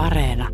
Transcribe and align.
Areena. 0.00 0.48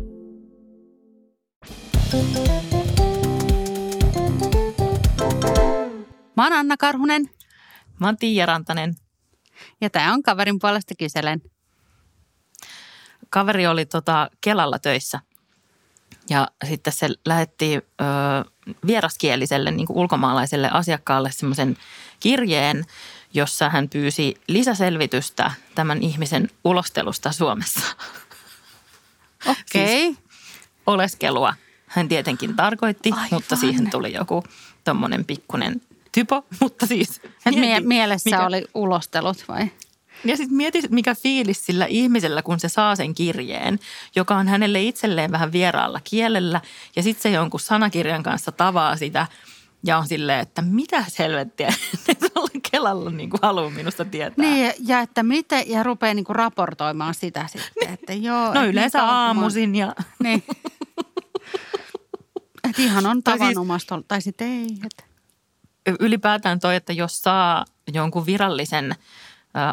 Mä 6.35 6.43
oon 6.43 6.53
Anna 6.53 6.77
Karhunen 6.77 7.29
Mä 7.99 8.07
oon 8.07 8.17
Tiia 8.17 8.45
Rantanen. 8.45 8.95
ja 9.81 9.89
tämä 9.89 10.13
on 10.13 10.23
kaverin 10.23 10.59
puolesta 10.59 10.93
kyselen. 10.99 11.41
Kaveri 13.29 13.67
oli 13.67 13.85
tota 13.85 14.29
Kelalla 14.41 14.79
töissä 14.79 15.19
ja 16.29 16.47
sitten 16.67 16.93
se 16.93 17.09
lähetti 17.25 17.75
ö, 17.75 17.83
vieraskieliselle 18.87 19.71
niin 19.71 19.87
kuin 19.87 19.97
ulkomaalaiselle 19.97 20.69
asiakkaalle 20.69 21.31
semmoisen 21.31 21.77
kirjeen, 22.19 22.85
jossa 23.33 23.69
hän 23.69 23.89
pyysi 23.89 24.35
lisäselvitystä 24.47 25.51
tämän 25.75 26.01
ihmisen 26.01 26.49
ulostelusta 26.63 27.31
Suomessa. 27.31 27.81
Okei. 29.47 30.07
Okay. 30.09 30.23
Oleskelua 30.85 31.53
hän 31.87 32.07
tietenkin 32.07 32.55
tarkoitti, 32.55 33.11
Aivan. 33.11 33.27
mutta 33.31 33.55
siihen 33.55 33.89
tuli 33.89 34.13
joku 34.13 34.43
tommonen 34.83 35.25
pikkunen 35.25 35.81
typo, 36.11 36.45
mutta 36.61 36.85
siis 36.85 37.21
Et 37.45 37.55
mie- 37.55 37.59
mieti, 37.59 37.87
mielessä 37.87 38.29
mikä- 38.29 38.45
oli 38.45 38.65
ulostelut 38.73 39.43
vai? 39.47 39.71
Ja 40.25 40.37
sitten 40.37 40.57
mieti, 40.57 40.81
mikä 40.89 41.15
fiilis 41.15 41.65
sillä 41.65 41.85
ihmisellä, 41.85 42.41
kun 42.41 42.59
se 42.59 42.69
saa 42.69 42.95
sen 42.95 43.13
kirjeen, 43.15 43.79
joka 44.15 44.35
on 44.35 44.47
hänelle 44.47 44.83
itselleen 44.83 45.31
vähän 45.31 45.51
vieraalla 45.51 45.99
kielellä. 46.03 46.61
Ja 46.95 47.03
sitten 47.03 47.23
se 47.23 47.29
jonkun 47.35 47.59
sanakirjan 47.59 48.23
kanssa 48.23 48.51
tavaa 48.51 48.97
sitä 48.97 49.27
ja 49.83 49.97
on 49.97 50.07
silleen, 50.07 50.39
että 50.39 50.61
mitä 50.61 51.05
helvettiä 51.19 51.67
ne 52.07 52.13
tuolla 52.15 52.49
Kelalla 52.71 53.11
niin 53.11 53.29
kuin 53.29 53.39
haluaa 53.43 53.69
minusta 53.69 54.05
tietää. 54.05 54.45
Niin, 54.45 54.73
ja 54.85 54.99
että 54.99 55.23
miten, 55.23 55.69
ja 55.69 55.83
rupeaa 55.83 56.13
niinku 56.13 56.33
raportoimaan 56.33 57.13
sitä 57.13 57.47
sitten, 57.51 57.93
että 57.93 58.13
joo. 58.13 58.53
No 58.53 58.65
yleensä 58.65 58.99
niin 58.99 59.09
aamuisin 59.09 59.75
ja 59.75 59.95
Niin. 60.23 60.43
Että 62.69 62.81
ihan 62.81 63.05
on 63.05 63.23
Tai 63.23 63.37
siis- 63.37 63.49
tavanomasta 63.49 63.95
ollut, 63.95 64.07
tai 64.07 64.21
sitten 64.21 64.47
ei. 64.47 64.67
Et. 64.85 65.05
ylipäätään 65.99 66.59
toi, 66.59 66.75
että 66.75 66.93
jos 66.93 67.21
saa 67.21 67.65
jonkun 67.93 68.25
virallisen 68.25 68.95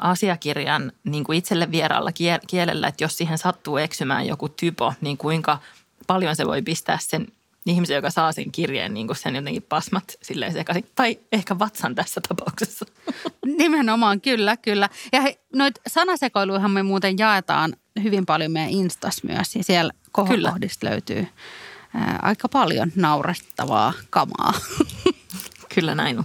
asiakirjan 0.01 0.93
niin 1.05 1.25
kuin 1.25 1.39
itselle 1.39 1.71
vieraalla 1.71 2.11
kie- 2.11 2.41
kielellä, 2.47 2.89
että 2.89 3.05
jos 3.05 3.17
siihen 3.17 3.39
sattuu 3.39 3.77
eksymään 3.77 4.27
joku 4.27 4.49
typo, 4.49 4.93
niin 5.01 5.17
kuinka 5.19 5.59
paljon 6.07 6.37
se 6.37 6.47
voi 6.47 6.63
pistää 6.63 6.99
sen 7.01 7.27
ihmisen, 7.67 7.95
joka 7.95 8.11
saa 8.11 8.33
sen 8.33 8.53
kirjeen, 8.53 8.95
niin 8.95 9.07
kuin 9.07 9.17
sen 9.17 9.35
jotenkin 9.35 9.63
pasmat 9.63 10.05
silleen 10.23 10.53
sekaisin. 10.53 10.87
Tai 10.95 11.19
ehkä 11.33 11.59
vatsan 11.59 11.95
tässä 11.95 12.21
tapauksessa. 12.29 12.87
Nimenomaan, 13.59 14.21
kyllä, 14.21 14.57
kyllä. 14.57 14.89
Ja 15.13 15.21
he, 15.21 15.39
noit 15.55 15.75
sanasekoiluihan 15.87 16.71
me 16.71 16.83
muuten 16.83 17.19
jaetaan 17.19 17.77
hyvin 18.03 18.27
paljon 18.27 18.53
meidän 18.53 18.71
Instas 18.71 19.23
myös, 19.23 19.57
ja 19.57 19.65
siellä 19.65 19.93
kohokohdista 20.13 20.87
löytyy 20.87 21.27
ää, 21.95 22.19
aika 22.23 22.49
paljon 22.49 22.93
naurettavaa 22.97 23.93
kamaa. 24.11 24.55
Kyllä 25.75 25.95
näin 25.95 26.19
on. 26.19 26.25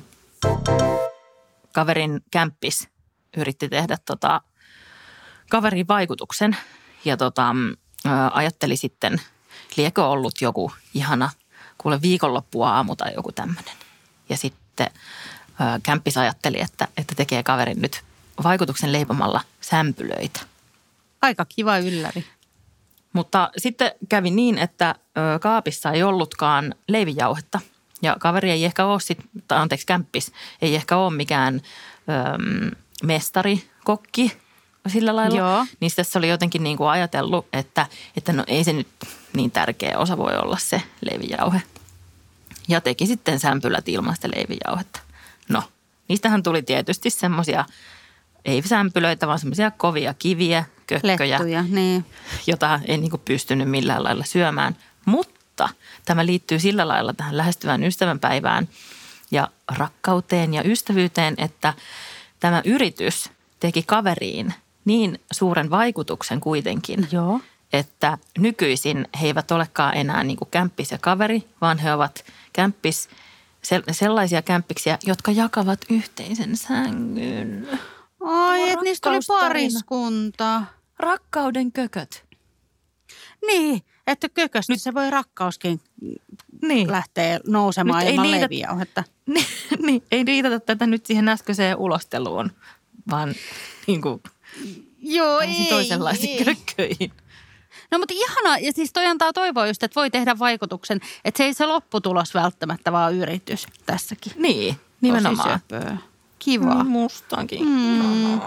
Kaverin 1.73 2.22
kämppis 2.32 2.90
yritti 3.38 3.70
tehdä 3.70 3.98
tota, 4.06 4.42
kaverin 5.50 5.88
vaikutuksen 5.88 6.58
ja 7.06 7.17
tota, 7.17 7.56
ää, 8.06 8.32
ajatteli 8.34 8.78
sitten, 8.78 9.22
liekö 9.78 10.06
ollut 10.06 10.42
joku 10.42 10.72
ihana, 10.94 11.30
kuule 11.78 12.02
viikonloppuaamu 12.02 12.95
tai 12.95 13.14
joku 13.16 13.31
tämmöinen. 13.31 13.73
Ja 14.30 14.38
sitten 14.38 14.92
ää, 15.59 15.80
kämppis 15.84 16.17
ajatteli, 16.17 16.61
että, 16.61 16.88
että 16.98 17.16
tekee 17.16 17.44
kaverin 17.44 17.81
nyt 17.81 18.03
vaikutuksen 18.44 18.92
leipomalla 18.92 19.42
sämpylöitä. 19.61 20.39
Aika 21.22 21.45
kiva 21.45 21.78
ylläri. 21.78 22.26
Mutta 23.14 23.50
sitten 23.58 23.92
kävi 24.09 24.31
niin, 24.31 24.58
että 24.58 24.95
ö, 25.17 25.39
kaapissa 25.39 25.92
ei 25.92 26.04
ollutkaan 26.04 26.76
leivijauhetta. 26.88 27.59
Ja 28.02 28.16
kaveri 28.20 28.52
ei 28.52 28.66
ehkä 28.66 28.86
ole, 28.86 29.00
sit, 29.00 29.20
tai 29.48 29.59
anteeksi 29.59 29.88
kämppis, 29.88 30.32
ei 30.61 30.76
ehkä 30.76 30.98
ole 30.98 31.14
mikään 31.14 31.55
ö, 31.55 31.61
mestari, 33.04 33.70
kokki 33.83 34.38
sillä 34.88 35.16
lailla. 35.16 35.38
Joo. 35.38 35.66
Niin 35.80 35.92
tässä 35.95 36.20
oli 36.20 36.30
jotenkin 36.30 36.64
niin 36.64 36.78
kuin 36.78 36.90
ajatellut, 36.90 37.48
että, 37.54 37.86
että 38.17 38.34
no 38.34 38.44
ei 38.48 38.64
se 38.64 38.73
nyt 38.73 38.88
niin 39.34 39.52
tärkeä 39.52 39.98
osa 39.98 40.17
voi 40.17 40.38
olla 40.38 40.58
se 40.58 40.82
leivijauhe. 41.02 41.62
Ja 42.67 42.82
teki 42.82 43.08
sitten 43.08 43.40
sämpylät 43.40 43.90
ilman 43.90 44.16
sitä 44.16 44.30
leivijauhetta. 44.36 45.00
No, 45.50 45.64
niistähän 46.08 46.44
tuli 46.44 46.62
tietysti 46.62 47.10
semmoisia, 47.10 47.66
ei 48.45 48.62
sämpylöitä, 48.62 49.28
vaan 49.28 49.40
semmoisia 49.40 49.72
kovia 49.72 50.14
kiviä, 50.14 50.66
kökköjä 50.88 51.38
Lettuja, 51.38 51.64
niin. 51.70 52.06
jota 52.48 52.80
en 52.86 53.02
niin 53.02 53.11
kuin 53.11 53.22
pystynyt 53.26 53.70
millään 53.70 54.04
lailla 54.04 54.23
syömään. 54.26 54.76
Mutta 55.06 55.70
tämä 56.06 56.26
liittyy 56.26 56.60
sillä 56.60 56.88
lailla 56.88 57.14
tähän 57.14 57.38
lähestyvään 57.38 57.84
ystävänpäivään 57.84 58.70
ja 59.32 59.48
rakkauteen 59.78 60.54
ja 60.54 60.64
ystävyyteen, 60.64 61.34
että 61.38 61.73
tämä 62.40 62.61
yritys 62.66 63.30
teki 63.60 63.84
kaveriin 63.84 64.54
niin 64.86 65.20
suuren 65.32 65.70
vaikutuksen 65.70 66.40
kuitenkin, 66.40 67.08
Joo. 67.12 67.40
että 67.73 68.17
nykyisin 68.38 69.08
he 69.22 69.28
eivät 69.28 69.52
olekaan 69.52 69.98
enää 69.98 70.23
niin 70.23 70.38
kuin 70.38 70.50
kämppis 70.52 70.92
ja 70.92 70.98
kaveri, 70.98 71.44
vaan 71.62 71.78
he 71.78 71.94
ovat 71.94 72.26
kämppis, 72.54 73.10
sel- 73.67 73.84
sellaisia 73.94 74.42
kämppiksiä, 74.42 74.98
jotka 75.06 75.32
jakavat 75.32 75.80
yhteisen 75.90 76.58
sängyn. 76.58 77.67
Ai, 78.23 78.70
että 78.70 78.84
niistä 78.84 79.10
tuli 79.10 79.20
pariskunta. 79.40 80.62
Rakkauden 81.00 81.72
kököt. 81.72 82.26
Niin, 83.48 83.82
että 84.08 84.30
kököstä 84.30 84.73
se 84.78 84.94
voi 84.94 85.10
rakkauskin 85.10 85.82
Niin. 86.61 86.92
lähteä 86.92 87.40
nousemaan 87.48 88.00
Nyt 88.00 88.08
ei 88.08 88.14
ilman 88.14 88.26
liitä- 88.32 88.40
leivijauhetta. 88.40 89.04
Niin, 89.26 89.46
niin, 89.80 90.04
ei 90.11 90.26
liitata 90.26 90.60
tätä 90.60 90.88
nyt 90.88 91.06
siihen 91.06 91.30
äskeiseen 91.30 91.78
ulosteluun, 91.78 92.52
vaan 93.11 93.34
niin 93.88 94.02
kuin 94.02 94.22
Joo, 94.99 95.42
toisenlaisiin 95.70 96.45
kökköihin. 96.45 97.11
No 97.92 97.99
mutta 97.99 98.14
ihanaa, 98.17 98.58
ja 98.58 98.71
siis 98.73 98.93
toi 98.93 99.05
antaa 99.05 99.33
toivoa 99.33 99.67
just, 99.67 99.83
että 99.83 99.99
voi 99.99 100.10
tehdä 100.10 100.39
vaikutuksen, 100.39 100.99
että 101.26 101.37
se 101.37 101.43
ei 101.43 101.54
se 101.54 101.65
lopputulos 101.65 102.33
välttämättä 102.33 102.92
vaan 102.92 103.14
yritys 103.14 103.67
tässäkin. 103.86 104.32
Niin, 104.36 104.76
nimenomaan. 105.02 105.60
Tosi 105.70 105.83
söpöä. 105.83 105.98
Kiva. 106.39 106.83
Mm, 106.83 106.89
Mustakin. 106.89 107.65
Mm. 107.67 108.39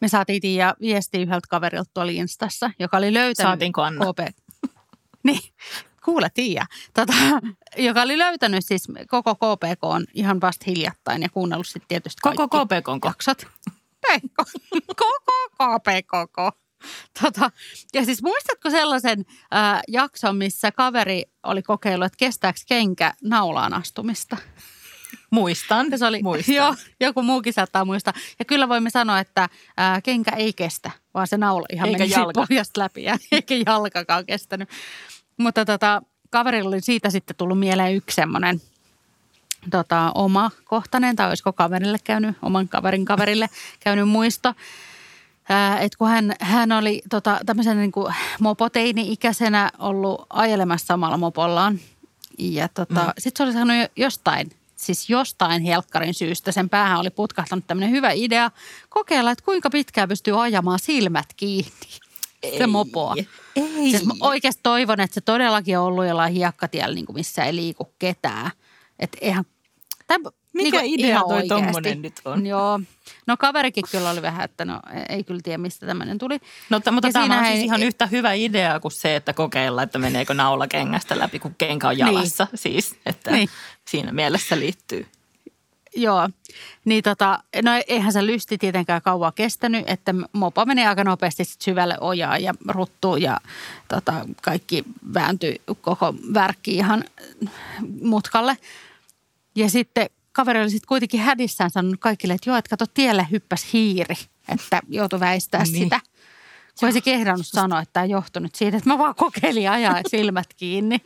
Me 0.00 0.08
saatiin 0.08 0.40
Tiia 0.40 0.74
viesti 0.80 1.22
yhdeltä 1.22 1.46
kaverilta 1.50 1.90
tuolla 1.94 2.12
Instassa, 2.12 2.70
joka 2.78 2.96
oli 2.96 3.14
löytänyt 3.14 3.48
Saatiinko 3.48 3.82
Anna? 3.82 4.04
Niin, 5.22 5.40
kuule 6.04 6.30
Tiia. 6.34 6.66
Tota, 6.94 7.12
joka 7.86 8.02
oli 8.02 8.18
löytänyt 8.18 8.64
siis 8.66 8.88
koko 9.08 9.34
KPK 9.34 9.78
on 9.84 10.04
ihan 10.14 10.40
vasta 10.40 10.64
hiljattain 10.66 11.22
ja 11.22 11.28
kuunnellut 11.28 11.66
sitten 11.66 11.88
tietysti 11.88 12.20
Koko 12.22 12.48
KPK. 12.48 13.04
jaksot. 13.04 13.46
Ei, 14.12 14.18
ko- 14.18 14.80
koko 14.96 15.48
KPKK. 15.54 16.62
Tota, 17.22 17.50
ja 17.94 18.04
siis 18.04 18.22
muistatko 18.22 18.70
sellaisen 18.70 19.24
äh, 19.54 19.80
jakson, 19.88 20.36
missä 20.36 20.72
kaveri 20.72 21.24
oli 21.42 21.62
kokeillut, 21.62 22.06
että 22.06 22.16
kestääkö 22.16 22.58
kenkä 22.68 23.14
naulaan 23.24 23.74
astumista? 23.74 24.36
Muistan, 25.30 25.86
Ja 25.90 25.98
se 25.98 26.06
oli, 26.06 26.22
muistan. 26.22 26.54
joo, 26.54 26.74
joku 27.00 27.22
muukin 27.22 27.52
saattaa 27.52 27.84
muistaa. 27.84 28.12
Ja 28.38 28.44
kyllä 28.44 28.68
voimme 28.68 28.90
sanoa, 28.90 29.18
että 29.18 29.48
ää, 29.76 30.00
kenkä 30.00 30.30
ei 30.36 30.52
kestä, 30.52 30.90
vaan 31.14 31.26
se 31.26 31.36
naula 31.36 31.66
ihan 31.72 31.88
Eikä 31.88 31.98
meni 31.98 32.14
pohjasta 32.34 32.80
läpi 32.80 33.02
ja 33.04 33.16
eikä 33.32 33.54
jalkakaan 33.66 34.26
kestänyt. 34.26 34.68
Mutta 35.36 35.64
tota, 35.64 36.02
kaverilla 36.30 36.68
oli 36.68 36.80
siitä 36.80 37.10
sitten 37.10 37.36
tullut 37.36 37.58
mieleen 37.58 37.94
yksi 37.94 38.14
semmoinen 38.14 38.60
tota, 39.70 40.12
oma 40.14 40.50
kohtainen, 40.64 41.16
tai 41.16 41.28
olisiko 41.28 41.52
kaverille 41.52 41.98
käynyt, 42.04 42.36
oman 42.42 42.68
kaverin 42.68 43.04
kaverille 43.04 43.48
käynyt 43.84 44.08
muisto. 44.08 44.54
Ää, 45.48 45.80
Et 45.80 45.96
kun 45.96 46.08
hän, 46.08 46.34
hän 46.40 46.72
oli 46.72 47.02
tota, 47.10 47.40
tämmöisen 47.46 47.78
niin 47.78 47.92
kuin 47.92 48.14
mopoteini-ikäisenä 48.40 49.70
ollut 49.78 50.26
ajelemassa 50.30 50.86
samalla 50.86 51.16
mopollaan. 51.16 51.78
Ja 52.38 52.68
tota, 52.68 53.04
mm. 53.04 53.12
sitten 53.18 53.38
se 53.38 53.42
oli 53.42 53.52
saanut 53.52 53.76
jo- 53.76 54.04
jostain, 54.04 54.50
siis 54.76 55.10
jostain 55.10 55.62
helkkarin 55.62 56.14
syystä, 56.14 56.52
sen 56.52 56.68
päähän 56.68 56.98
oli 57.00 57.10
putkahtanut 57.10 57.66
tämmöinen 57.66 57.90
hyvä 57.90 58.10
idea 58.10 58.50
kokeilla, 58.88 59.30
että 59.30 59.44
kuinka 59.44 59.70
pitkään 59.70 60.08
pystyy 60.08 60.42
ajamaan 60.42 60.78
silmät 60.78 61.26
kiinni. 61.36 61.70
Se 62.58 62.66
mopoa. 62.66 63.14
Ei. 63.56 63.90
Siis 63.90 64.04
mä 64.06 64.14
oikeasti 64.20 64.60
toivon, 64.62 65.00
että 65.00 65.14
se 65.14 65.20
todellakin 65.20 65.78
on 65.78 65.84
ollut 65.84 66.06
jollain 66.06 66.32
hiekkatiellä, 66.34 66.94
niin 66.94 67.06
kuin 67.06 67.16
missä 67.16 67.44
ei 67.44 67.56
liiku 67.56 67.94
ketään. 67.98 68.50
Että 68.98 69.18
eihän... 69.20 69.44
Tai, 70.06 70.18
Mikä 70.52 70.80
idea 70.84 71.06
ihan 71.08 71.24
toi 71.28 71.48
tommonen 71.48 72.02
nyt 72.02 72.20
on? 72.24 72.46
Joo. 72.46 72.80
No 73.26 73.36
kaverikin 73.36 73.84
kyllä 73.90 74.10
oli 74.10 74.22
vähän, 74.22 74.44
että 74.44 74.64
no 74.64 74.80
ei 75.08 75.24
kyllä 75.24 75.40
tiedä, 75.44 75.58
mistä 75.58 75.86
tämmöinen 75.86 76.18
tuli. 76.18 76.38
No, 76.70 76.80
t- 76.80 76.90
mutta 76.92 77.08
Ja 77.08 77.12
tämä 77.12 77.38
on 77.38 77.44
siis 77.46 77.58
ei- 77.58 77.64
ihan 77.64 77.82
yhtä 77.82 78.06
hyvä 78.06 78.32
idea 78.32 78.80
kuin 78.80 78.92
se, 78.92 79.16
että 79.16 79.32
kokeilla, 79.32 79.82
että 79.82 79.98
meneekö 79.98 80.34
naula 80.34 80.66
kengästä 80.66 81.18
läpi, 81.18 81.38
kun 81.38 81.54
kenkä 81.58 81.88
on 81.88 81.98
jalassa. 81.98 82.46
Siis, 82.54 82.96
että 83.06 83.30
Niin. 83.30 83.48
siinä 83.88 84.12
mielessä 84.12 84.58
liittyy. 84.58 85.06
Joo, 85.96 86.28
niin 86.84 87.02
tota, 87.02 87.42
no 87.62 87.70
eihän 87.86 88.12
se 88.12 88.26
lysti 88.26 88.58
tietenkään 88.58 89.02
kauan 89.02 89.32
kestänyt, 89.34 89.84
että 89.86 90.14
mopa 90.32 90.64
meni 90.64 90.86
aika 90.86 91.04
nopeasti 91.04 91.44
sit 91.44 91.62
syvälle 91.62 91.96
ojaa 92.00 92.38
ja 92.38 92.54
ruttuu 92.68 93.16
ja 93.16 93.40
tota, 93.88 94.26
kaikki 94.42 94.84
vääntyi 95.14 95.60
koko 95.80 96.14
värkki 96.34 96.74
ihan 96.74 97.04
mutkalle. 98.02 98.56
Ja 99.54 99.70
sitten 99.70 100.10
kaveri 100.32 100.60
oli 100.60 100.70
sitten 100.70 100.88
kuitenkin 100.88 101.20
hädissään 101.20 101.70
sanonut 101.70 102.00
kaikille, 102.00 102.34
että 102.34 102.50
joo, 102.50 102.56
että 102.56 102.70
kato 102.70 102.86
tielle 102.94 103.26
hyppäs 103.30 103.66
hiiri, 103.72 104.16
että 104.48 104.80
joutui 104.88 105.20
väistää 105.20 105.62
niin. 105.62 105.84
sitä. 105.84 106.00
Kun 106.80 106.88
ei 106.88 106.92
se 106.92 107.00
kehdannut 107.00 107.46
sanoa, 107.46 107.80
että 107.80 107.92
tämä 107.92 108.06
johtui 108.06 108.42
nyt 108.42 108.54
siitä, 108.54 108.76
että 108.76 108.90
mä 108.90 108.98
vaan 108.98 109.14
kokeilin 109.14 109.70
ajaa 109.70 110.00
silmät 110.08 110.54
kiinni. 110.56 111.00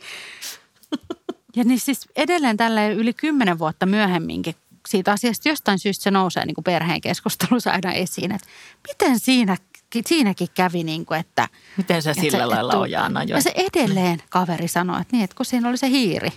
Ja 1.55 1.63
niin 1.63 1.79
siis 1.79 2.07
edelleen 2.15 2.57
tälle 2.57 2.93
yli 2.93 3.13
kymmenen 3.13 3.59
vuotta 3.59 3.85
myöhemminkin 3.85 4.55
siitä 4.87 5.11
asiasta 5.11 5.49
jostain 5.49 5.79
syystä 5.79 6.03
se 6.03 6.11
nousee 6.11 6.45
niin 6.45 6.55
kuin 6.55 6.63
perheen 6.63 7.01
keskustelussa 7.01 7.71
aina 7.71 7.91
esiin, 7.91 8.31
että 8.31 8.47
miten 8.87 9.19
siinä, 9.19 9.57
siinäkin 10.05 10.47
kävi 10.53 10.83
niin 10.83 11.05
kuin, 11.05 11.19
että... 11.19 11.47
Miten 11.77 12.01
se 12.01 12.13
sillä 12.13 12.37
se, 12.37 12.45
lailla 12.45 12.73
on 12.73 12.91
Jaana 12.91 13.23
Ja 13.23 13.41
se 13.41 13.53
edelleen 13.55 14.23
kaveri 14.29 14.67
sanoi, 14.67 15.01
että 15.01 15.15
niin, 15.15 15.23
että 15.23 15.35
kun 15.35 15.45
siinä 15.45 15.69
oli 15.69 15.77
se 15.77 15.89
hiiri, 15.89 16.33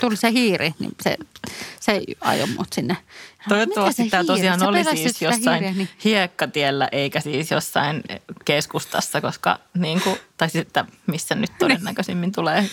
tuli 0.00 0.16
se 0.16 0.32
hiiri, 0.32 0.74
niin 0.78 0.92
se, 1.02 1.16
se 1.80 2.02
ajoi 2.20 2.46
mut 2.46 2.72
sinne. 2.72 2.96
Toivottavasti 3.48 4.10
tämä 4.10 4.24
tosiaan 4.24 4.62
oli 4.62 4.84
siis 4.84 5.22
jossain 5.22 5.62
hiiriä, 5.62 5.72
niin... 5.72 5.88
hiekkatiellä 6.04 6.88
eikä 6.92 7.20
siis 7.20 7.50
jossain 7.50 8.02
keskustassa, 8.44 9.20
koska 9.20 9.58
niin 9.74 10.00
kuin, 10.00 10.16
tai 10.36 10.50
sitten 10.50 10.84
missä 11.06 11.34
nyt 11.34 11.50
niin. 11.50 11.58
todennäköisimmin 11.58 12.32
tulee 12.32 12.70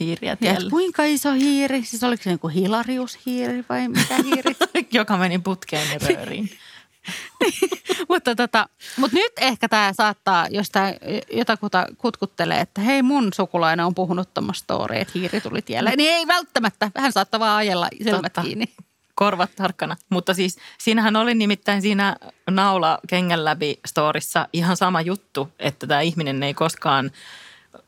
hiiriä 0.00 0.36
tiellä. 0.36 0.66
Ja 0.66 0.70
kuinka 0.70 1.04
iso 1.04 1.32
hiiri? 1.32 1.84
Siis 1.84 2.04
oliko 2.04 2.22
se 2.22 2.30
niin 2.30 2.38
kuin 2.38 2.54
hilariushiiri 2.54 3.64
vai 3.68 3.88
mitä 3.88 4.14
hiiri? 4.24 4.56
Joka 4.92 5.16
meni 5.16 5.38
putkeen 5.38 5.88
ja 5.92 6.08
rööriin. 6.08 6.50
mutta, 8.08 8.34
tota, 8.34 8.68
mutta 8.96 9.16
nyt 9.16 9.32
ehkä 9.40 9.68
tämä 9.68 9.92
saattaa, 9.92 10.46
jos 10.50 10.70
tämä 10.70 10.92
jotakuta 11.32 11.86
kutkuttelee, 11.98 12.60
että 12.60 12.80
hei 12.80 13.02
mun 13.02 13.32
sukulainen 13.32 13.86
on 13.86 13.94
puhunut 13.94 14.34
tuommoista 14.34 14.64
story, 14.64 14.96
että 14.96 15.12
hiiri 15.14 15.40
tuli 15.40 15.62
tielle. 15.62 15.92
Niin 15.96 16.14
ei 16.14 16.26
välttämättä, 16.26 16.90
vähän 16.94 17.12
saattaa 17.12 17.40
vaan 17.40 17.56
ajella 17.56 17.88
silmät 18.04 18.22
Totta. 18.22 18.42
kiinni. 18.42 18.64
Korvat 19.14 19.50
tarkkana. 19.56 19.96
Mutta 20.10 20.34
siis 20.34 20.58
siinähän 20.78 21.16
oli 21.16 21.34
nimittäin 21.34 21.82
siinä 21.82 22.16
naula 22.50 22.98
kengän 23.08 23.44
läpi 23.44 23.80
storissa 23.86 24.48
ihan 24.52 24.76
sama 24.76 25.00
juttu, 25.00 25.48
että 25.58 25.86
tämä 25.86 26.00
ihminen 26.00 26.42
ei 26.42 26.54
koskaan– 26.54 27.10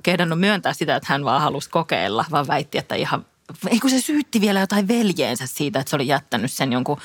kehdannut 0.03 0.41
myöntää 0.41 0.73
sitä, 0.73 0.97
että 0.97 1.13
hän 1.13 1.25
vaan 1.25 1.41
halusi 1.41 1.71
kokeilla, 1.71 2.25
vaan 2.31 2.47
väitti, 2.47 2.79
että 2.79 2.95
ihan, 2.95 3.27
ei 3.69 3.81
kun 3.81 3.91
se 3.91 4.01
syytti 4.01 4.41
vielä 4.41 4.61
jotain 4.61 4.89
veljeensä 4.89 5.47
siitä, 5.47 5.81
että 5.81 5.91
se 5.91 5.97
oli 5.97 6.07
jättänyt 6.07 6.53
sen 6.53 6.73
jonkun 6.73 7.01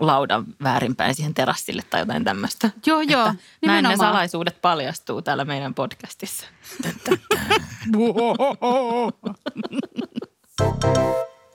laudan 0.00 0.44
väärinpäin 0.62 1.14
siihen 1.14 1.34
terassille 1.34 1.82
tai 1.90 2.00
jotain 2.00 2.24
tämmöistä. 2.24 2.70
Joo, 2.86 3.00
joo. 3.00 3.26
Että 3.26 3.42
näin 3.66 3.84
ne 3.84 3.96
salaisuudet 3.96 4.62
paljastuu 4.62 5.22
täällä 5.22 5.44
meidän 5.44 5.74
podcastissa. 5.74 6.46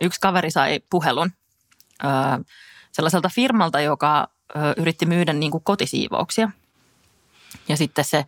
Yksi 0.02 0.20
kaveri 0.20 0.52
sai 0.52 0.80
puhelun 0.90 1.32
ö, 2.04 2.08
sellaiselta 2.92 3.30
firmalta, 3.30 3.82
joka 3.82 4.28
yritti 4.78 5.06
myydä 5.06 5.34
niin 5.34 5.52
kuin 5.52 5.64
kotisiivouksia. 5.64 6.52
Ja 7.68 7.78
sitten 7.78 8.06
se 8.06 8.26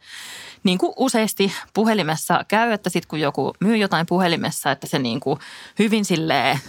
niin 0.64 0.78
kuin 0.78 0.94
useasti 0.96 1.54
puhelimessa 1.74 2.46
käy, 2.48 2.72
että 2.72 2.90
sitten 2.90 3.08
kun 3.08 3.20
joku 3.20 3.54
myy 3.60 3.78
jotain 3.78 4.06
puhelimessa, 4.06 4.72
että 4.72 4.88
se 4.88 5.00
niin 5.00 5.20
kuin 5.20 5.40
hyvin 5.80 6.06
silleen, 6.06 6.60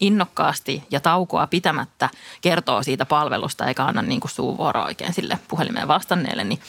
innokkaasti 0.00 0.82
ja 0.90 1.00
taukoa 1.00 1.46
pitämättä 1.46 2.10
kertoo 2.40 2.82
siitä 2.82 3.06
palvelusta 3.06 3.66
eikä 3.66 3.84
anna 3.84 4.02
niin 4.02 4.20
kuin 4.20 4.30
suuvuoroa 4.30 4.84
oikein 4.84 5.14
sille 5.14 5.38
puhelimeen 5.48 5.88
vastanneelle, 5.88 6.44
niin 6.44 6.60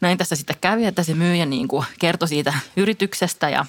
näin 0.00 0.18
tässä 0.18 0.36
sitten 0.36 0.56
kävi, 0.60 0.86
että 0.86 1.02
se 1.02 1.14
myyjä 1.14 1.46
niin 1.46 1.68
kuin 1.68 1.86
kertoi 1.98 2.28
siitä 2.28 2.54
yrityksestä 2.76 3.48
ja 3.48 3.66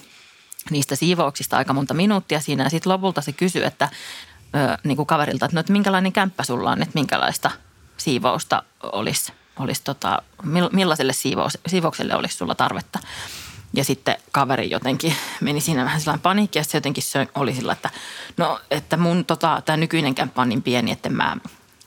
niistä 0.70 0.96
siivouksista 0.96 1.58
aika 1.58 1.74
monta 1.74 1.94
minuuttia 1.94 2.40
siinä. 2.40 2.64
Ja 2.64 2.70
sitten 2.70 2.92
lopulta 2.92 3.22
se 3.22 3.32
kysyi, 3.32 3.64
että 3.64 3.90
niin 4.84 4.96
kuin 4.96 5.06
kaverilta, 5.06 5.46
että, 5.46 5.56
no, 5.56 5.60
että 5.60 5.74
minkälainen 5.74 6.14
kämppä 6.14 6.44
sulla 6.44 6.72
on, 6.72 6.82
että 6.82 6.96
minkälaista 6.96 7.52
siivousta 7.98 8.64
olisi 8.84 9.34
olisi 9.62 9.82
tota, 9.84 10.22
millaiselle 10.72 11.14
siivoukselle 11.68 12.16
olisi 12.16 12.36
sulla 12.36 12.56
tarvetta. 12.56 13.00
Ja 13.74 13.84
sitten 13.84 14.16
kaveri 14.32 14.70
jotenkin 14.70 15.16
meni 15.42 15.62
siinä 15.62 15.86
vähän 15.86 16.02
sellainen 16.02 16.22
paniikki 16.22 16.60
ja 16.60 16.64
se 16.64 16.78
jotenkin 16.78 17.04
se 17.04 17.28
oli 17.36 17.54
sillä, 17.56 17.74
että 17.74 17.90
no, 18.38 18.60
että 18.72 18.98
mun 18.98 19.26
tota, 19.26 19.62
tämä 19.66 19.78
nykyinen 19.78 20.16
kämppä 20.16 20.42
on 20.42 20.50
niin 20.50 20.64
pieni, 20.64 20.92
että 20.92 21.10
mä 21.10 21.38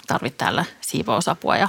tarvitse 0.06 0.36
täällä 0.36 0.64
siivousapua. 0.80 1.56
Ja 1.56 1.68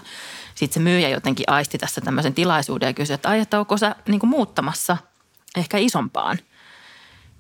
sitten 0.56 0.74
se 0.74 0.80
myyjä 0.80 1.10
jotenkin 1.10 1.50
aisti 1.50 1.78
tässä 1.78 2.02
tämmöisen 2.02 2.34
tilaisuuden 2.34 2.88
ja 2.88 2.94
kysyi, 2.94 3.14
että 3.14 3.30
ai, 3.30 3.40
että 3.40 3.60
onko 3.60 3.78
sä 3.78 3.96
niin 4.08 4.28
muuttamassa 4.28 4.98
ehkä 5.58 5.78
isompaan. 5.78 6.40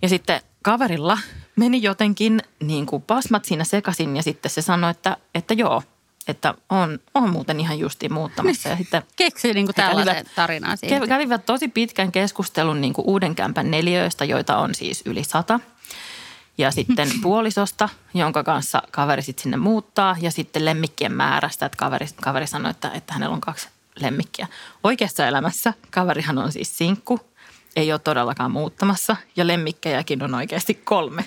Ja 0.02 0.10
sitten 0.10 0.42
kaverilla 0.62 1.18
meni 1.56 1.84
jotenkin 1.84 2.42
niin 2.60 2.86
kuin 2.86 3.02
pasmat 3.02 3.46
siinä 3.46 3.64
sekaisin 3.64 4.16
ja 4.16 4.24
sitten 4.24 4.52
se 4.52 4.62
sanoi, 4.62 4.92
että, 4.92 5.18
että 5.36 5.54
joo– 5.54 5.84
että 6.28 6.54
on, 6.70 7.00
on 7.14 7.30
muuten 7.30 7.60
ihan 7.60 7.80
justiin 7.80 8.14
muuttamassa. 8.14 8.70
Ja 8.70 8.78
sitten 8.78 9.04
Keksi 9.16 9.54
niin 9.54 9.66
kuin 9.66 9.76
tällaisen 9.76 10.26
tarinan 10.36 10.78
siitä. 10.78 11.08
Kävivät 11.08 11.46
tosi 11.46 11.68
pitkän 11.68 12.12
keskustelun 12.12 12.82
niin 12.82 12.94
kuin 12.94 13.08
uuden 13.08 13.36
kämpän 13.36 13.72
neljöistä, 13.72 14.26
joita 14.26 14.58
on 14.58 14.76
siis 14.76 15.02
yli 15.06 15.24
sata. 15.24 15.60
Ja 16.58 16.72
sitten 16.72 17.10
puolisosta, 17.24 17.90
jonka 18.14 18.44
kanssa 18.44 18.82
kaveri 18.92 19.22
sitten 19.22 19.44
sinne 19.44 19.58
muuttaa. 19.58 20.16
Ja 20.22 20.32
sitten 20.32 20.66
lemmikkien 20.66 21.14
määrästä, 21.14 21.66
että 21.66 21.78
kaveri, 21.78 22.06
kaveri 22.22 22.48
sanoi, 22.48 22.72
että, 22.72 22.92
että 22.94 23.14
hänellä 23.14 23.34
on 23.34 23.42
kaksi 23.42 23.70
lemmikkiä. 24.00 24.48
Oikeassa 24.84 25.28
elämässä 25.28 25.74
kaverihan 25.92 26.38
on 26.38 26.52
siis 26.52 26.78
sinkku, 26.78 27.20
ei 27.76 27.92
ole 27.92 28.00
todellakaan 28.00 28.52
muuttamassa. 28.52 29.16
Ja 29.36 29.48
lemmikkejäkin 29.48 30.24
on 30.24 30.36
oikeasti 30.36 30.74
kolme. 30.74 31.26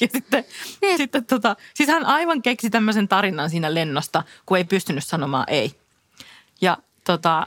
Ja 0.00 0.08
sitten, 0.12 0.44
niin. 0.82 0.96
sitten 0.96 1.24
tota, 1.24 1.56
siis 1.74 1.88
hän 1.88 2.04
aivan 2.06 2.42
keksi 2.42 2.70
tämmöisen 2.70 3.08
tarinan 3.08 3.50
siinä 3.50 3.74
lennosta, 3.74 4.22
kun 4.46 4.58
ei 4.58 4.64
pystynyt 4.64 5.04
sanomaan 5.04 5.44
ei. 5.48 5.80
Ja 6.60 6.78
tota, 7.04 7.46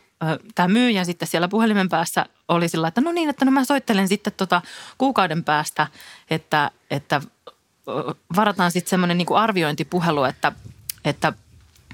tämä 0.55 0.67
myyjä 0.67 1.03
sitten 1.03 1.27
siellä 1.27 1.47
puhelimen 1.47 1.89
päässä 1.89 2.25
oli 2.47 2.69
sillä, 2.69 2.87
että 2.87 3.01
no 3.01 3.11
niin, 3.11 3.29
että 3.29 3.45
no 3.45 3.51
mä 3.51 3.65
soittelen 3.65 4.07
sitten 4.07 4.33
tota 4.37 4.61
kuukauden 4.97 5.43
päästä, 5.43 5.87
että, 6.29 6.71
että 6.91 7.21
varataan 8.35 8.71
sitten 8.71 8.89
semmoinen 8.89 9.17
niin 9.17 9.35
arviointipuhelu, 9.35 10.23
että, 10.23 10.51
että 11.05 11.33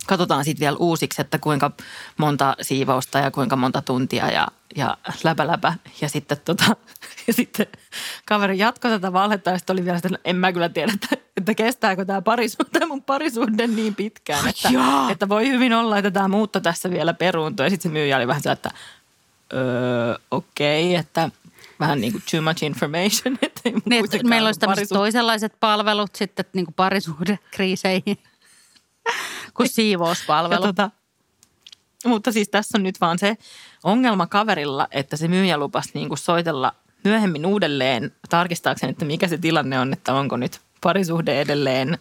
katsotaan 0.08 0.46
sitten 0.46 0.60
vielä 0.60 0.78
uusiksi, 0.78 1.22
että 1.22 1.40
kuinka 1.40 1.72
monta 2.18 2.56
siivousta 2.62 3.20
ja 3.20 3.32
kuinka 3.32 3.56
monta 3.56 3.82
tuntia 3.82 4.32
ja, 4.32 4.48
ja 4.76 4.98
läpä 5.24 5.48
läpä. 5.48 5.74
Ja 6.02 6.10
sitten, 6.10 6.38
tota, 6.46 6.66
ja 7.28 7.34
sitten 7.34 7.68
kaveri 8.26 8.58
jatkoi 8.58 8.92
tätä 8.92 9.14
valhetta 9.14 9.50
ja 9.50 9.58
sitten 9.58 9.74
oli 9.74 9.86
vielä 9.86 9.98
sitä, 9.98 10.08
että 10.08 10.20
en 10.30 10.36
mä 10.36 10.54
kyllä 10.54 10.70
tiedä, 10.70 10.92
että, 10.94 11.08
että 11.38 11.54
kestääkö 11.54 12.06
tämä 12.06 12.22
parisuhde, 12.22 12.86
mun 12.86 13.04
parisuhde 13.04 13.68
niin 13.68 13.96
pitkään. 13.96 14.48
Että, 14.48 14.70
että 15.12 15.30
voi 15.30 15.50
hyvin 15.50 15.74
olla, 15.74 15.98
että 15.98 16.12
tämä 16.12 16.28
muutto 16.28 16.60
tässä 16.60 16.90
vielä 16.90 17.14
peruuntuu. 17.14 17.64
Ja 17.64 17.70
sitten 17.70 17.92
se 17.92 17.94
myyjä 17.94 18.18
oli 18.18 18.28
vähän 18.28 18.44
se, 18.44 18.52
että 18.52 18.72
öö, 19.54 20.16
okei, 20.32 20.90
okay, 20.90 21.00
että 21.00 21.30
vähän 21.80 22.02
niin 22.02 22.12
kuin 22.12 22.24
too 22.32 22.42
much 22.42 22.64
information. 22.64 23.38
Että 23.42 23.62
niin, 23.86 24.06
meillä 24.24 24.48
olisi 24.48 24.60
tämmöiset 24.60 24.90
toisenlaiset 24.90 25.54
palvelut 25.60 26.16
sitten 26.16 26.46
niin 26.54 26.66
kuin 26.66 26.76
parisuhdekriiseihin 26.76 28.18
kuin 29.56 29.70
siivouspalvelu. 29.70 30.62
Ja 30.62 30.68
tota, 30.68 30.92
mutta 32.06 32.32
siis 32.32 32.50
tässä 32.50 32.78
on 32.78 32.84
nyt 32.84 33.02
vaan 33.02 33.20
se 33.20 33.38
ongelma 33.84 34.28
kaverilla, 34.28 34.88
että 34.92 35.18
se 35.18 35.28
myyjä 35.28 35.58
lupasi 35.58 35.90
niin 35.94 36.08
kuin 36.08 36.18
soitella 36.18 36.76
myöhemmin 37.04 37.46
uudelleen 37.46 38.12
tarkistaakseen, 38.30 38.90
että 38.90 39.06
mikä 39.06 39.28
se 39.28 39.38
tilanne 39.38 39.80
on, 39.80 39.94
että 39.94 40.14
onko 40.14 40.38
nyt 40.38 40.62
parisuhde 40.82 41.42
edelleen 41.42 41.98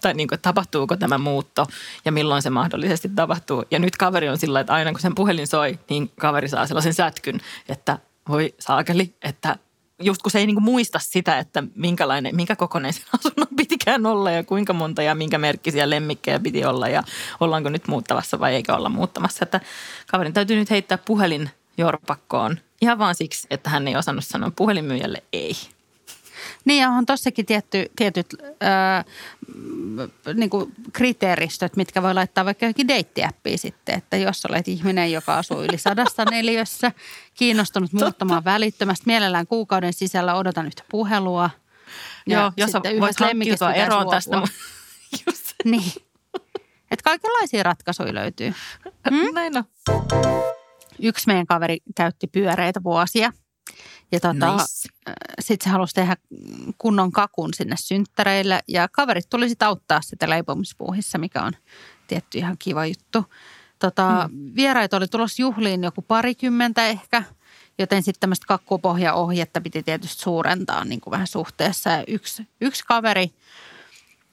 tai 0.00 0.14
niin 0.14 0.28
kuin, 0.28 0.40
tapahtuuko 0.40 0.96
tämä 0.96 1.18
muutto 1.18 1.66
ja 2.04 2.12
milloin 2.12 2.42
se 2.42 2.50
mahdollisesti 2.50 3.08
tapahtuu. 3.08 3.64
Ja 3.70 3.78
nyt 3.78 3.96
kaveri 3.96 4.28
on 4.28 4.38
sillä, 4.38 4.60
että 4.60 4.72
aina 4.72 4.90
kun 4.90 5.00
sen 5.00 5.14
puhelin 5.14 5.46
soi, 5.46 5.78
niin 5.90 6.10
kaveri 6.20 6.48
saa 6.48 6.66
sellaisen 6.66 6.94
sätkyn, 6.94 7.40
että 7.68 7.98
voi 8.28 8.54
saakeli, 8.58 9.14
että 9.22 9.56
just 10.02 10.22
kun 10.22 10.30
se 10.30 10.38
ei 10.38 10.46
niinku 10.46 10.60
muista 10.60 10.98
sitä, 10.98 11.38
että 11.38 11.62
minkälainen, 11.74 12.36
minkä 12.36 12.56
kokoinen 12.56 12.92
sen 12.92 13.04
asunnon 13.18 13.56
pitikään 13.56 14.06
olla 14.06 14.30
ja 14.30 14.44
kuinka 14.44 14.72
monta 14.72 15.02
ja 15.02 15.14
minkä 15.14 15.38
merkkisiä 15.38 15.90
lemmikkejä 15.90 16.40
piti 16.40 16.64
olla 16.64 16.88
ja 16.88 17.02
ollaanko 17.40 17.68
nyt 17.68 17.88
muuttavassa 17.88 18.40
vai 18.40 18.54
eikä 18.54 18.76
olla 18.76 18.88
muuttamassa. 18.88 19.44
Että 19.44 19.60
kaverin 20.10 20.32
täytyy 20.32 20.56
nyt 20.56 20.70
heittää 20.70 20.98
puhelin 20.98 21.50
jorpakkoon 21.78 22.58
ihan 22.80 22.98
vaan 22.98 23.14
siksi, 23.14 23.46
että 23.50 23.70
hän 23.70 23.88
ei 23.88 23.96
osannut 23.96 24.24
sanoa 24.24 24.52
puhelinmyyjälle 24.56 25.22
ei. 25.32 25.56
Niin 26.64 26.80
ja 26.80 26.88
on 26.88 27.06
tossakin 27.06 27.46
tietty, 27.46 27.90
tietyt 27.96 28.26
ää, 28.60 29.04
niin 30.34 30.50
kuin 30.50 30.72
kriteeristöt, 30.92 31.76
mitkä 31.76 32.02
voi 32.02 32.14
laittaa 32.14 32.44
vaikka 32.44 32.64
johonkin 32.64 32.88
deittiäppiin 32.88 33.58
sitten. 33.58 33.98
Että 33.98 34.16
jos 34.16 34.46
olet 34.46 34.68
ihminen, 34.68 35.12
joka 35.12 35.38
asuu 35.38 35.62
yli 35.62 35.78
sadasta 35.78 36.24
neliössä, 36.30 36.92
kiinnostunut 37.34 37.92
muuttamaan 37.92 38.44
välittömästi, 38.44 39.04
mielellään 39.06 39.46
kuukauden 39.46 39.92
sisällä 39.92 40.34
odotan 40.34 40.66
yhtä 40.66 40.82
puhelua. 40.90 41.50
Ja 42.26 42.38
Joo, 42.38 42.52
jos 42.56 42.72
voit 43.00 43.20
hankkiutua 43.20 43.72
eroon 43.72 44.10
tästä. 44.10 44.36
Just 45.26 45.52
Niin. 45.64 45.92
Että 46.90 47.04
kaikenlaisia 47.04 47.62
ratkaisuja 47.62 48.14
löytyy. 48.14 48.52
Hmm? 49.10 49.34
Näin 49.34 49.52
on. 49.56 49.64
Yksi 51.02 51.26
meidän 51.26 51.46
kaveri 51.46 51.78
käytti 51.96 52.26
pyöreitä 52.26 52.82
vuosia. 52.82 53.32
Ja 54.12 54.20
tota, 54.20 54.52
Nice. 54.52 54.88
sitten 55.40 55.64
se 55.64 55.70
halusi 55.70 55.94
tehdä 55.94 56.16
kunnon 56.78 57.12
kakun 57.12 57.54
sinne 57.54 57.76
synttäreille. 57.78 58.62
Ja 58.68 58.88
kaverit 58.88 59.30
tuli 59.30 59.48
sitten 59.48 59.68
auttaa 59.68 60.02
sitä 60.02 60.30
leipomispuuhissa, 60.30 61.18
mikä 61.18 61.42
on 61.42 61.52
tietty 62.06 62.38
ihan 62.38 62.56
kiva 62.58 62.86
juttu. 62.86 63.24
Tota, 63.78 64.28
mm. 64.32 64.52
Vieraita 64.56 64.96
oli 64.96 65.08
tulossa 65.08 65.42
juhliin 65.42 65.84
joku 65.84 66.02
parikymmentä 66.02 66.86
ehkä, 66.86 67.22
joten 67.78 68.02
sitten 68.02 68.20
tämmöistä 68.20 68.46
kakkupohjaohjetta 68.46 69.60
piti 69.60 69.82
tietysti 69.82 70.22
suurentaa 70.22 70.84
niin 70.84 71.00
kuin 71.00 71.12
vähän 71.12 71.26
suhteessa. 71.26 71.90
Ja 71.90 72.04
yksi, 72.06 72.48
yksi 72.60 72.84
kaveri, 72.86 73.32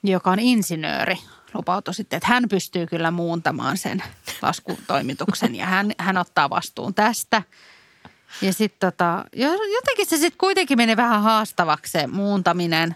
joka 0.03 0.31
on 0.31 0.39
insinööri, 0.39 1.17
lupautui 1.53 1.93
sitten, 1.93 2.17
että 2.17 2.27
hän 2.27 2.49
pystyy 2.49 2.87
kyllä 2.87 3.11
muuntamaan 3.11 3.77
sen 3.77 4.03
laskutoimituksen 4.41 5.55
ja 5.55 5.65
hän, 5.65 5.91
hän 5.97 6.17
ottaa 6.17 6.49
vastuun 6.49 6.93
tästä. 6.93 7.43
Ja 8.41 8.53
sitten 8.53 8.91
tota, 8.91 9.25
jo- 9.35 9.73
jotenkin 9.73 10.05
se 10.05 10.17
sitten 10.17 10.37
kuitenkin 10.37 10.77
meni 10.77 10.97
vähän 10.97 11.23
haastavaksi 11.23 11.91
se 11.91 12.07
muuntaminen. 12.07 12.95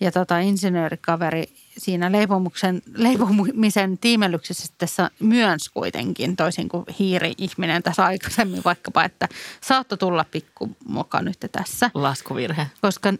Ja 0.00 0.12
tota, 0.12 0.38
insinöörikaveri 0.38 1.44
siinä 1.78 2.12
leipomuksen, 2.12 2.82
leipomisen 2.94 3.98
tiimellyksessä 3.98 4.66
sitten 4.66 4.88
myönsi 5.20 5.70
kuitenkin, 5.74 6.36
toisin 6.36 6.68
kuin 6.68 6.84
hiiri-ihminen 6.98 7.82
tässä 7.82 8.04
aikaisemmin 8.04 8.62
vaikkapa, 8.64 9.04
että 9.04 9.28
saattoi 9.60 9.98
tulla 9.98 10.24
pikku 10.30 10.76
moka 10.84 11.22
nyt 11.22 11.38
tässä. 11.52 11.90
Laskuvirhe. 11.94 12.66
Koska 12.80 13.12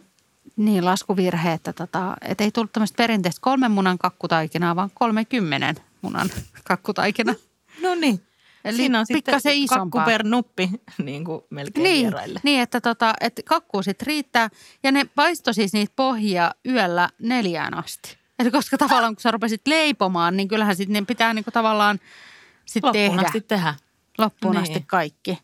niin 0.55 0.85
laskuvirhe, 0.85 1.53
että, 1.53 1.73
tota, 1.73 2.15
että 2.21 2.43
ei 2.43 2.51
tullut 2.51 2.71
tämmöistä 2.71 2.97
perinteistä 2.97 3.41
kolmen 3.41 3.71
munan 3.71 3.97
kakkutaikinaa, 3.97 4.75
vaan 4.75 4.91
30 4.93 5.81
munan 6.01 6.29
kakkutaikina. 6.63 7.35
No 7.81 7.95
niin. 7.95 8.21
Eli 8.65 8.77
Siinä 8.77 8.99
on 8.99 9.05
sitten 9.05 9.33
kakku 9.69 9.99
per 10.05 10.23
nuppi 10.23 10.69
niin 11.03 11.25
kuin 11.25 11.41
melkein 11.49 11.83
Niin, 11.83 12.01
vieraille. 12.05 12.39
niin 12.43 12.61
että, 12.61 12.81
tota, 12.81 13.13
että 13.21 13.41
kakkuu 13.45 13.83
sitten 13.83 14.07
riittää. 14.07 14.49
Ja 14.83 14.91
ne 14.91 15.05
paistoi 15.15 15.53
siis 15.53 15.73
niitä 15.73 15.93
pohjia 15.95 16.51
yöllä 16.67 17.09
neljään 17.19 17.73
asti. 17.73 18.17
Eli 18.39 18.51
koska 18.51 18.77
tavallaan 18.77 19.15
kun 19.15 19.21
sä 19.21 19.31
rupesit 19.31 19.61
leipomaan, 19.67 20.37
niin 20.37 20.47
kyllähän 20.47 20.75
sitten 20.75 20.93
ne 20.93 21.05
pitää 21.05 21.33
niinku 21.33 21.51
tavallaan 21.51 21.99
sit 22.65 22.83
Loppuun 22.83 23.03
tehdä 23.09 23.21
asti 23.27 23.41
tehdä. 23.41 23.75
loppuun 24.17 24.53
Niin. 24.55 24.63
asti 24.63 24.83
kaikki. 24.87 25.37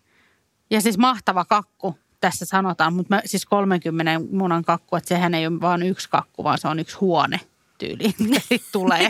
Ja 0.71 0.81
siis 0.81 0.97
mahtava 0.97 1.45
kakku 1.45 1.97
tässä 2.21 2.45
sanotaan, 2.45 2.93
mutta 2.93 3.21
siis 3.25 3.45
30 3.45 4.11
munan 4.31 4.63
kakku, 4.63 4.95
että 4.95 5.07
sehän 5.07 5.33
ei 5.33 5.47
ole 5.47 5.61
vaan 5.61 5.83
yksi 5.83 6.09
kakku, 6.09 6.43
vaan 6.43 6.57
se 6.57 6.67
on 6.67 6.79
yksi 6.79 6.97
huone 6.97 7.39
tyyli, 7.79 8.13
mikä 8.19 8.39
sitten 8.39 8.71
tulee. 8.71 9.05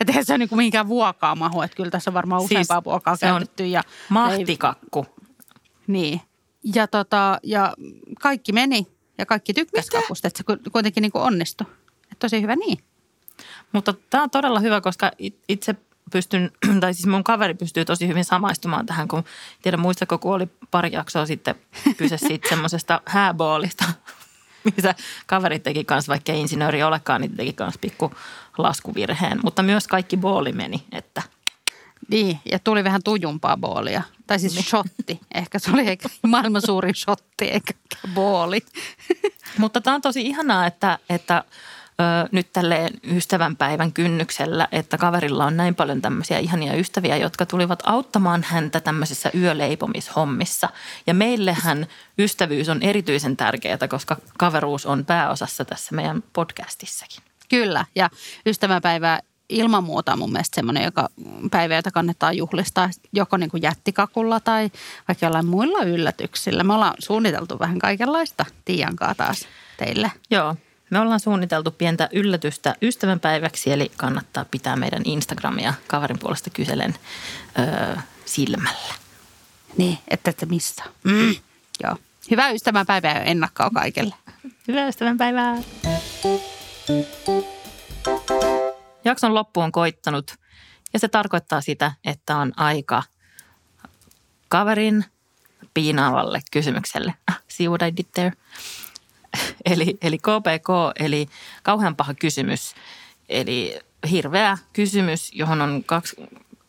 Että 0.00 0.12
eihän 0.12 0.24
se 0.24 0.32
ole 0.32 0.38
niinku 0.38 0.56
mihinkään 0.56 0.88
vuokaa 0.88 1.34
mahu, 1.36 1.62
että 1.62 1.76
kyllä 1.76 1.90
tässä 1.90 2.10
on 2.10 2.14
varmaan 2.14 2.40
Siis 2.40 2.50
useampaa 2.50 2.84
vuokaa 2.84 3.16
se 3.16 3.26
on 3.26 3.32
käytetty. 3.32 3.66
Ja 3.66 3.82
Mahtikakku. 4.08 5.06
niin. 5.86 6.20
Ja, 6.74 6.86
tota, 6.86 7.38
ja 7.42 7.74
kaikki 8.20 8.52
meni 8.52 8.86
ja 9.18 9.26
kaikki 9.26 9.54
tykkäs 9.54 9.90
kakusta, 9.90 10.28
että 10.28 10.38
se 10.38 10.44
ku- 10.44 10.70
kuitenkin 10.72 11.02
niin 11.02 11.10
onnistui. 11.14 11.66
Että 12.02 12.16
tosi 12.18 12.42
hyvä 12.42 12.56
niin. 12.56 12.78
Mutta 13.72 13.94
tämä 14.10 14.22
on 14.22 14.30
todella 14.30 14.60
hyvä, 14.60 14.80
koska 14.80 15.10
it- 15.18 15.44
itse 15.48 15.74
pystyn, 16.12 16.50
tai 16.80 16.94
siis 16.94 17.06
mun 17.06 17.24
kaveri 17.24 17.54
pystyy 17.54 17.84
tosi 17.84 18.08
hyvin 18.08 18.24
samaistumaan 18.24 18.86
tähän, 18.86 19.08
kun 19.08 19.24
tiedä 19.62 19.76
muistako, 19.76 20.18
kun 20.18 20.34
oli 20.34 20.46
pari 20.70 20.92
jaksoa 20.92 21.26
sitten 21.26 21.54
kyse 21.96 22.16
siitä 22.28 22.48
semmoisesta 22.48 23.00
hääboolista, 23.06 23.84
missä 24.76 24.94
kaveri 25.26 25.58
teki 25.58 25.84
kanssa, 25.84 26.10
vaikka 26.10 26.32
ei 26.32 26.40
insinööri 26.40 26.82
olekaan, 26.82 27.20
niin 27.20 27.36
teki 27.36 27.52
kanssa 27.52 27.80
pikku 27.80 28.12
laskuvirheen. 28.58 29.40
Mutta 29.44 29.62
myös 29.62 29.86
kaikki 29.88 30.16
booli 30.16 30.52
meni, 30.52 30.84
että 30.92 31.22
Niin, 32.08 32.38
ja 32.52 32.58
tuli 32.58 32.84
vähän 32.84 33.02
tujumpaa 33.04 33.56
boolia. 33.56 34.02
Tai 34.26 34.38
siis 34.38 34.54
niin. 34.54 34.64
shotti. 34.64 35.20
Ehkä 35.34 35.58
se 35.58 35.70
oli 35.70 35.88
eikä 35.88 36.08
maailman 36.26 36.62
suurin 36.62 36.94
shotti, 36.94 37.44
eikä 37.44 37.74
booli. 38.14 38.60
Mutta 39.58 39.80
tämä 39.80 39.94
on 39.94 40.02
tosi 40.02 40.22
ihanaa, 40.22 40.66
että, 40.66 40.98
että 41.08 41.44
ö, 42.00 42.28
nyt 42.32 42.52
tälleen 42.52 42.92
ystävänpäivän 43.04 43.92
kynnyksellä, 43.92 44.68
että 44.72 44.98
kaverilla 44.98 45.44
on 45.44 45.56
näin 45.56 45.74
paljon 45.74 46.02
tämmöisiä 46.02 46.38
ihania 46.38 46.74
ystäviä, 46.74 47.16
jotka 47.16 47.46
tulivat 47.46 47.82
auttamaan 47.86 48.42
häntä 48.42 48.80
tämmöisissä 48.80 49.30
yöleipomishommissa. 49.34 50.68
Ja 51.06 51.14
meillehän 51.14 51.86
ystävyys 52.18 52.68
on 52.68 52.82
erityisen 52.82 53.36
tärkeää, 53.36 53.88
koska 53.88 54.16
kaveruus 54.38 54.86
on 54.86 55.04
pääosassa 55.04 55.64
tässä 55.64 55.94
meidän 55.94 56.22
podcastissakin. 56.32 57.22
Kyllä, 57.48 57.84
ja 57.94 58.10
ystävänpäivä 58.46 59.20
ilman 59.48 59.84
muuta 59.84 60.12
on 60.12 60.18
mun 60.18 60.32
mielestä 60.32 60.54
semmoinen 60.54 60.84
joka, 60.84 61.08
päivä, 61.50 61.74
jota 61.74 61.90
kannattaa 61.90 62.32
juhlistaa 62.32 62.90
joko 63.12 63.36
niin 63.36 63.50
kuin 63.50 63.62
jättikakulla 63.62 64.40
tai 64.40 64.70
vaikka 65.08 65.26
jollain 65.26 65.46
muilla 65.46 65.82
yllätyksillä. 65.84 66.64
Me 66.64 66.74
ollaan 66.74 66.94
suunniteltu 66.98 67.58
vähän 67.58 67.78
kaikenlaista 67.78 68.44
Tiiankaa 68.64 69.14
taas 69.14 69.48
teille. 69.76 70.12
Joo, 70.30 70.56
me 70.90 71.00
ollaan 71.00 71.20
suunniteltu 71.20 71.70
pientä 71.70 72.08
yllätystä 72.12 72.74
ystävänpäiväksi, 72.82 73.72
eli 73.72 73.90
kannattaa 73.96 74.44
pitää 74.44 74.76
meidän 74.76 75.02
Instagramia 75.04 75.74
kaverin 75.86 76.18
puolesta 76.18 76.50
kyselen 76.50 76.94
ö, 77.58 77.96
silmällä. 78.24 78.94
Niin, 79.76 79.98
että 80.08 80.30
ette 80.30 80.46
missä. 80.46 80.84
Mm. 81.04 81.36
Joo. 81.82 81.96
Hyvää 82.30 82.50
ystävänpäivää 82.50 83.14
ja 83.14 83.20
ennakkoa 83.20 83.70
kaikille. 83.70 84.14
Hyvää 84.68 84.88
ystävänpäivää! 84.88 85.56
Jakson 89.04 89.34
loppu 89.34 89.60
on 89.60 89.72
koittanut 89.72 90.34
ja 90.92 90.98
se 90.98 91.08
tarkoittaa 91.08 91.60
sitä, 91.60 91.92
että 92.04 92.36
on 92.36 92.52
aika 92.56 93.02
kaverin 94.48 95.04
piinaavalle 95.74 96.40
kysymykselle. 96.50 97.14
Ah, 97.30 97.42
See 97.48 97.68
what 97.68 97.82
I 97.82 97.96
did 97.96 98.06
there? 98.14 98.32
Eli, 99.72 99.98
eli 100.02 100.18
KPK, 100.18 100.68
eli 100.98 101.28
kauhean 101.62 101.96
paha 101.96 102.14
kysymys. 102.14 102.74
Eli 103.28 103.78
hirveä 104.10 104.58
kysymys, 104.72 105.30
johon 105.32 105.60
on 105.60 105.84
kaksi 105.86 106.16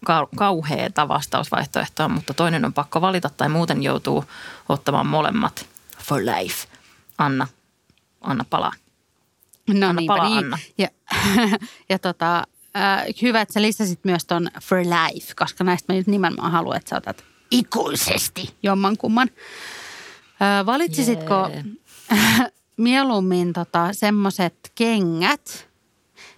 kau- 0.06 0.30
kauheata 0.36 1.08
vastausvaihtoehtoa, 1.08 2.08
mutta 2.08 2.34
toinen 2.34 2.66
on 2.66 2.74
pakko 2.74 3.02
valita 3.02 3.30
tai 3.30 3.50
muuten 3.50 3.84
joutuu 3.84 4.26
ottamaan 4.70 5.08
molemmat 5.08 5.66
for 6.00 6.22
life. 6.22 6.68
Anna, 7.18 7.48
anna 8.22 8.46
palaa. 8.50 8.72
No 9.68 9.74
Anna 9.74 9.94
niinpä 9.94 10.14
palaa, 10.14 10.30
niin. 10.30 10.38
Anna. 10.38 10.60
Ja, 10.78 10.88
ja 11.90 12.00
tota, 12.00 12.44
äh, 12.76 13.06
hyvä, 13.22 13.42
että 13.42 13.54
sä 13.54 13.62
lisäsit 13.62 14.00
myös 14.04 14.26
ton 14.26 14.48
for 14.62 14.78
life, 14.78 15.34
koska 15.36 15.64
näistä 15.64 15.94
mä 15.94 15.98
nyt 15.98 16.08
nimenomaan 16.08 16.52
haluan, 16.52 16.78
että 16.78 16.90
sä 16.90 16.98
otat 16.98 17.24
ikuisesti 17.52 18.56
jommankumman. 18.64 19.30
Äh, 20.42 20.66
valitsisitko 20.66 21.50
mieluummin 22.78 23.54
tota, 23.54 23.88
semmoiset 23.92 24.72
kengät, 24.76 25.68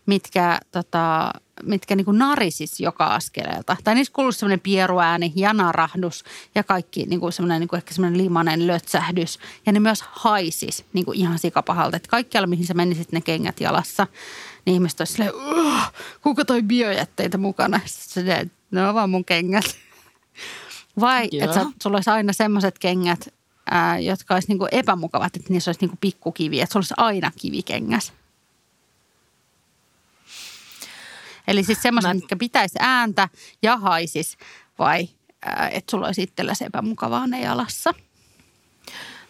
mitkä, 0.05 0.59
tota, 0.71 1.31
mitkä 1.63 1.95
niinku 1.95 2.11
narisis 2.11 2.79
joka 2.79 3.05
askeleelta. 3.07 3.77
Tai 3.83 3.95
niissä 3.95 4.13
kuuluu 4.13 4.31
semmoinen 4.31 4.59
pieruääni 4.59 5.33
ja 5.35 5.53
narahdus 5.53 6.23
ja 6.55 6.63
kaikki 6.63 7.05
niinku 7.05 7.31
semmoinen 7.31 7.59
niinku 7.59 7.75
ehkä 7.75 7.93
semmoinen 7.93 8.23
limainen 8.23 8.67
lötsähdys. 8.67 9.39
Ja 9.65 9.71
ne 9.71 9.79
myös 9.79 10.03
haisis 10.09 10.85
niinku 10.93 11.11
ihan 11.11 11.39
sikapahalta. 11.39 11.97
Että 11.97 12.09
kaikkialla, 12.09 12.47
mihin 12.47 12.65
sä 12.65 12.73
menisit 12.73 13.11
ne 13.11 13.21
kengät 13.21 13.61
jalassa, 13.61 14.07
niin 14.65 14.73
ihmiset 14.73 15.01
olisi 15.01 15.13
silleen, 15.13 15.35
"Ugh, 15.35 15.93
kuka 16.21 16.45
toi 16.45 16.61
biojätteitä 16.61 17.37
mukana? 17.37 17.79
Sitten 17.85 18.51
ne 18.71 18.87
on 18.87 18.95
vaan 18.95 19.09
mun 19.09 19.25
kengät. 19.25 19.65
Vai 20.99 21.29
että 21.41 21.65
sulla 21.83 21.97
olisi 21.97 22.09
aina 22.09 22.33
semmoiset 22.33 22.79
kengät, 22.79 23.33
ää, 23.71 23.99
jotka 23.99 24.33
olisi 24.33 24.47
niinku 24.47 24.67
epämukavat, 24.71 25.35
että 25.35 25.53
niissä 25.53 25.69
olisi 25.69 25.81
niinku 25.81 25.97
pikkukivi, 26.01 26.61
että 26.61 26.73
sulla 26.73 26.81
olisi 26.81 26.93
aina 26.97 27.31
kivikengäs. 27.41 28.13
Eli 31.47 31.63
siis 31.63 31.81
semmoiset, 31.81 32.09
Mä- 32.09 32.13
mitkä 32.13 32.35
pitäisi 32.35 32.75
ääntä 32.79 33.29
ja 33.61 33.77
haisis, 33.77 34.37
vai 34.79 35.09
ää, 35.45 35.69
että 35.69 35.91
sulla 35.91 36.05
olisi 36.05 36.23
itsellesi 36.23 36.65
epämukavaa 36.65 37.27
ne 37.27 37.41
jalassa. 37.41 37.93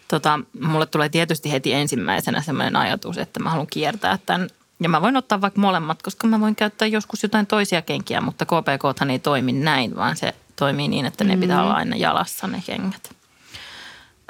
Tota, 0.08 0.40
mulle 0.60 0.86
tulee 0.86 1.08
tietysti 1.08 1.52
heti 1.52 1.72
ensimmäisenä 1.72 2.42
sellainen 2.42 2.76
ajatus, 2.76 3.18
että 3.18 3.40
mä 3.40 3.50
haluan 3.50 3.66
kiertää 3.66 4.18
tämän. 4.26 4.48
Ja 4.80 4.88
mä 4.88 5.02
voin 5.02 5.16
ottaa 5.16 5.40
vaikka 5.40 5.60
molemmat, 5.60 6.02
koska 6.02 6.26
mä 6.26 6.40
voin 6.40 6.56
käyttää 6.56 6.88
joskus 6.88 7.22
jotain 7.22 7.46
toisia 7.46 7.82
kenkiä, 7.82 8.20
mutta 8.20 8.44
KPK 8.46 9.10
ei 9.10 9.18
toimi 9.18 9.52
näin, 9.52 9.96
vaan 9.96 10.16
se 10.16 10.34
toimii 10.56 10.88
niin, 10.88 11.06
että 11.06 11.24
ne 11.24 11.34
Mm. 11.36 11.40
pitää 11.40 11.62
olla 11.62 11.74
aina 11.74 11.96
jalassa 11.96 12.46
ne 12.46 12.62
kengät. 12.66 13.17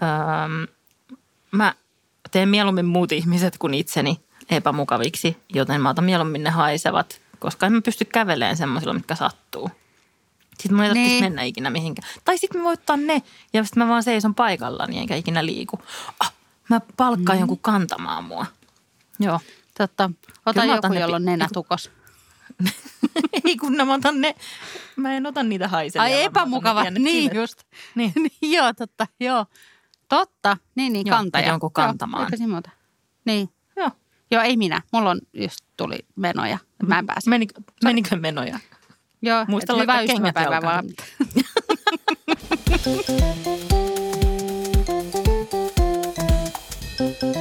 Öö, 0.02 0.66
mä 1.50 1.74
teen 2.30 2.48
mieluummin 2.48 2.86
muut 2.86 3.12
ihmiset 3.12 3.58
kuin 3.58 3.74
itseni 3.74 4.20
epämukaviksi, 4.50 5.36
joten 5.54 5.80
mä 5.80 5.90
otan 5.90 6.04
mieluummin 6.04 6.42
ne 6.44 6.50
haisevat, 6.50 7.20
koska 7.38 7.66
en 7.66 7.72
mä 7.72 7.80
pysty 7.80 8.04
kävelemään 8.04 8.56
semmoisilla, 8.56 8.94
mitkä 8.94 9.14
sattuu. 9.14 9.70
Sitten 10.58 10.76
mun 10.76 10.84
ei 10.84 10.88
tarvitsisi 10.90 11.14
Niin. 11.14 11.24
mennä 11.24 11.42
ikinä 11.42 11.70
mihinkään. 11.70 12.08
Tai 12.24 12.38
sitten 12.38 12.60
mä 12.60 12.64
voin 12.64 12.78
ottaa 12.78 12.96
ne 12.96 13.22
ja 13.52 13.64
sitten 13.64 13.82
mä 13.82 13.88
vaan 13.88 14.02
seison 14.02 14.34
paikallani 14.34 14.98
enkä 14.98 15.16
ikinä 15.16 15.46
liiku. 15.46 15.80
Ah, 16.20 16.32
mä 16.68 16.80
palkkaan 16.96 17.38
mm. 17.38 17.40
jonkun 17.40 17.58
kantamaan 17.58 18.24
mua. 18.24 18.46
Joo. 19.18 19.40
Totta. 19.78 20.10
Ota 20.46 20.60
Kyllä 20.60 20.74
joku, 20.74 20.92
jolla 20.92 21.16
on 21.16 21.22
pi- 21.22 21.26
nenätukos. 21.26 21.90
Ei 23.44 23.56
kun 23.56 23.76
mä 23.86 23.94
otan 23.94 24.20
ne, 24.20 24.34
mä 24.96 25.12
en 25.12 25.26
ota 25.26 25.42
niitä 25.42 25.68
haiselevia. 25.68 26.16
Ai 26.16 26.30
vaan 26.34 26.50
mä 26.50 26.56
otan 26.56 26.74
ne 26.74 26.80
epämukava, 26.80 26.80
pienet 26.82 27.02
niin 27.02 27.30
just. 27.34 27.62
Niin. 27.94 28.12
joo, 28.56 28.72
totta, 28.72 29.06
joo. 29.20 29.46
Totta, 30.08 30.56
niin 30.74 30.92
niin, 30.92 31.06
Joo, 31.06 31.16
kantaja. 31.16 31.40
että 31.40 31.52
jonkun 31.52 31.72
kantamaan. 31.72 32.22
Joo, 32.22 32.28
siinä 32.36 32.52
muuta. 32.52 32.70
Niin. 33.24 33.48
Joo. 33.76 33.90
Joo, 34.30 34.42
ei 34.42 34.56
minä. 34.56 34.82
Mulla 34.92 35.10
on 35.10 35.20
just 35.34 35.58
tuli 35.76 35.98
menoja. 36.16 36.58
Mä 36.86 36.98
en 36.98 37.06
pääse. 37.06 37.30
Menikö, 37.30 37.60
menikö 37.84 38.16
menoja? 38.16 38.58
Joo, 39.22 39.44
Muista 39.48 39.72
et 39.72 39.80
hyvää 39.80 40.00
ystäväpäivää 40.00 40.62
vaan. 40.62 40.84